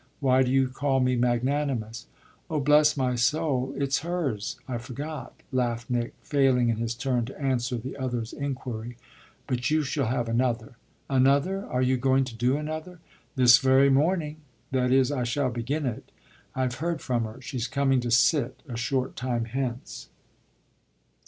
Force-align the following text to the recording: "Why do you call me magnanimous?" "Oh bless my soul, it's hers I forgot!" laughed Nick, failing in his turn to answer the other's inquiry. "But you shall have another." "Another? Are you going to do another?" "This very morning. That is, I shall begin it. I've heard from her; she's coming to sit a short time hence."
"Why 0.19 0.41
do 0.41 0.49
you 0.51 0.67
call 0.67 0.99
me 0.99 1.15
magnanimous?" 1.15 2.07
"Oh 2.49 2.59
bless 2.59 2.97
my 2.97 3.13
soul, 3.13 3.71
it's 3.77 3.99
hers 3.99 4.55
I 4.67 4.79
forgot!" 4.79 5.35
laughed 5.51 5.91
Nick, 5.91 6.15
failing 6.23 6.69
in 6.69 6.77
his 6.77 6.95
turn 6.95 7.25
to 7.25 7.39
answer 7.39 7.77
the 7.77 7.95
other's 7.97 8.33
inquiry. 8.33 8.97
"But 9.45 9.69
you 9.69 9.83
shall 9.83 10.07
have 10.07 10.27
another." 10.27 10.75
"Another? 11.07 11.63
Are 11.67 11.83
you 11.83 11.97
going 11.97 12.23
to 12.23 12.35
do 12.35 12.57
another?" 12.57 12.97
"This 13.35 13.59
very 13.59 13.91
morning. 13.91 14.37
That 14.71 14.91
is, 14.91 15.11
I 15.11 15.23
shall 15.23 15.51
begin 15.51 15.85
it. 15.85 16.11
I've 16.55 16.73
heard 16.81 16.99
from 16.99 17.25
her; 17.25 17.39
she's 17.39 17.67
coming 17.67 17.99
to 17.99 18.09
sit 18.09 18.63
a 18.67 18.77
short 18.77 19.15
time 19.15 19.45
hence." 19.45 20.09